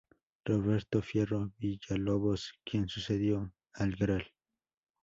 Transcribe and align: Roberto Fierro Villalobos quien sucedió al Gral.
Roberto 0.45 0.99
Fierro 1.03 1.51
Villalobos 1.59 2.53
quien 2.65 2.87
sucedió 2.87 3.53
al 3.73 3.95
Gral. 3.97 4.25